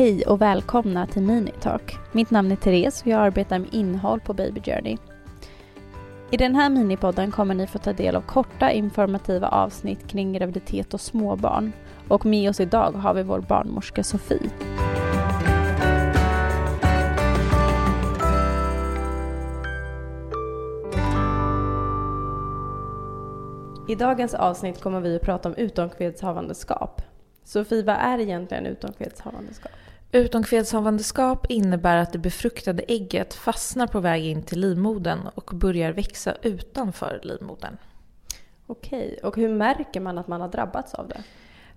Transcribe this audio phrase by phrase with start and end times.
[0.00, 1.98] Hej och välkomna till Minitalk.
[2.12, 4.96] Mitt namn är Therese och jag arbetar med innehåll på Baby Journey.
[6.30, 10.94] I den här minipodden kommer ni få ta del av korta informativa avsnitt kring graviditet
[10.94, 11.72] och småbarn.
[12.08, 14.50] Och med oss idag har vi vår barnmorska Sofie.
[23.88, 27.02] I dagens avsnitt kommer vi att prata om utomkvedshavandeskap.
[27.44, 29.70] Sofie, vad är egentligen utomkvedshavandeskap?
[30.12, 36.34] Utomkvedshavandeskap innebär att det befruktade ägget fastnar på väg in till livmodern och börjar växa
[36.42, 37.76] utanför livmodern.
[38.66, 41.22] Okej, och hur märker man att man har drabbats av det?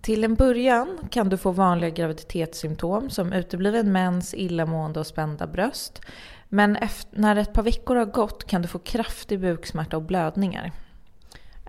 [0.00, 6.00] Till en början kan du få vanliga graviditetssymptom som utebliven mens, illamående och spända bröst.
[6.48, 10.72] Men efter, när ett par veckor har gått kan du få kraftig buksmärta och blödningar.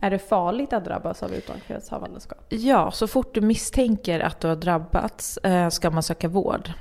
[0.02, 2.46] Är det farligt att drabbas av utomkvedshavandeskap?
[2.50, 6.72] Ja, så fort du misstänker att du har drabbats eh, ska man söka vård.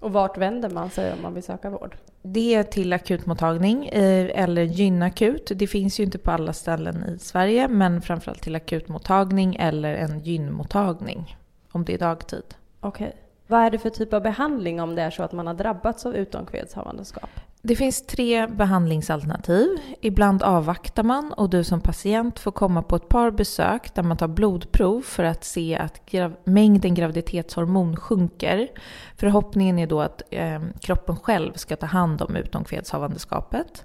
[0.00, 1.96] Och vart vänder man sig om man vill söka vård?
[2.22, 5.52] Det är till akutmottagning eh, eller gynakut.
[5.54, 10.20] Det finns ju inte på alla ställen i Sverige, men framförallt till akutmottagning eller en
[10.20, 11.36] gynmottagning
[11.72, 12.44] om det är dagtid.
[12.80, 13.16] Okej.
[13.46, 16.06] Vad är det för typ av behandling om det är så att man har drabbats
[16.06, 17.30] av utomkvedshavandeskap?
[17.66, 19.68] Det finns tre behandlingsalternativ.
[20.00, 24.16] Ibland avvaktar man och du som patient får komma på ett par besök där man
[24.16, 28.68] tar blodprov för att se att grav mängden graviditetshormon sjunker.
[29.16, 33.84] Förhoppningen är då att eh, kroppen själv ska ta hand om utomkvedshavandeskapet.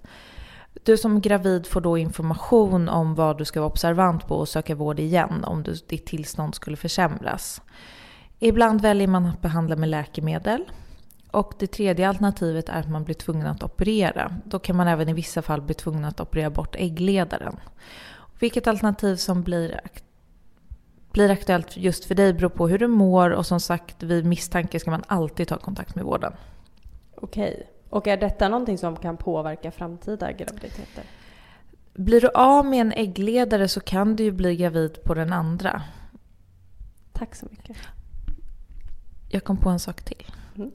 [0.83, 4.75] Du som gravid får då information om vad du ska vara observant på och söka
[4.75, 7.61] vård igen om du, ditt tillstånd skulle försämras.
[8.39, 10.65] Ibland väljer man att behandla med läkemedel.
[11.31, 14.35] Och det tredje alternativet är att man blir tvungen att operera.
[14.45, 17.59] Då kan man även i vissa fall bli tvungen att operera bort äggledaren.
[18.39, 19.79] Vilket alternativ som blir,
[21.11, 24.79] blir aktuellt just för dig beror på hur du mår och som sagt vid misstanke
[24.79, 26.33] ska man alltid ta kontakt med vården.
[27.15, 27.69] Okej.
[27.89, 31.03] Och är detta någonting som kan påverka framtida graviditeter?
[31.93, 35.81] Blir du av med en äggledare så kan du ju bli gravid på den andra.
[37.13, 37.77] Tack så mycket.
[39.29, 40.25] Jag kom på en sak till.
[40.55, 40.71] Mm.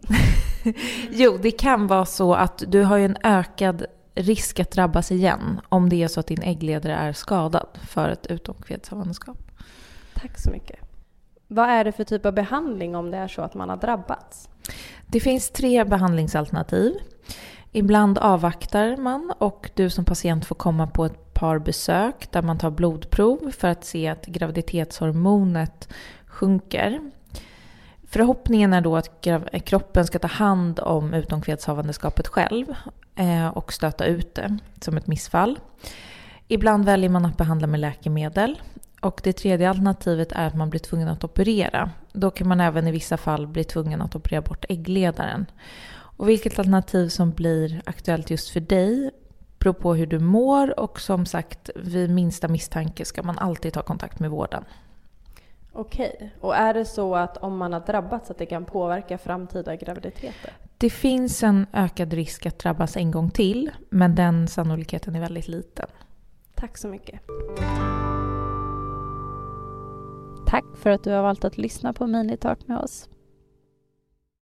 [1.11, 5.89] jo, det kan vara så att du har en ökad risk att drabbas igen om
[5.89, 9.39] det är så att din äggledare är skadad för ett utomkvedshavandeskap.
[10.15, 10.79] Tack så mycket.
[11.49, 14.49] Vad är det för typ av behandling om det är så att man har drabbats?
[15.07, 16.95] Det finns tre behandlingsalternativ.
[17.73, 22.59] Ibland avvaktar man och du som patient får komma på ett par besök där man
[22.59, 25.89] tar blodprov för att se att graviditetshormonet
[26.27, 27.11] sjunker.
[28.15, 29.27] Förhoppningen är då att
[29.65, 32.67] kroppen ska ta hand om utomkvedshavandeskapet själv
[33.15, 35.59] eh, och stöta ut det som ett missfall.
[36.49, 38.61] Ibland väljer man att behandla med läkemedel.
[39.01, 41.91] Och det tredje alternativet är att man blir tvungen att operera.
[42.13, 45.47] Då kan man även i vissa fall bli tvungen att operera bort äggledaren.
[45.95, 49.11] Och vilket alternativ som blir aktuellt just för dig
[49.59, 53.83] beror på hur du mår och som sagt vid minsta misstanke ska man alltid ta
[53.83, 54.65] kontakt med vården.
[55.75, 56.31] Okej.
[56.41, 60.53] Och är det så att om man har drabbats att det kan påverka framtida graviditeter?
[60.79, 65.49] Det finns en ökad risk att drabbas en gång till, men den sannolikheten är väldigt
[65.49, 65.87] liten.
[66.55, 67.21] Tack så mycket.
[70.47, 73.09] Tack för att du har valt att lyssna på Minitalk med oss.